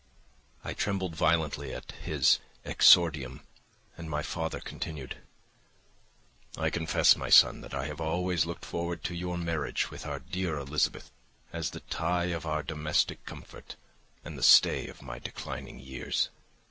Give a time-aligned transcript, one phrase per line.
[0.63, 3.41] I trembled violently at his exordium,
[3.95, 5.17] and my father continued—
[6.57, 10.17] "I confess, my son, that I have always looked forward to your marriage with our
[10.17, 11.11] dear Elizabeth
[11.53, 13.75] as the tie of our domestic comfort
[14.25, 16.29] and the stay of my declining years.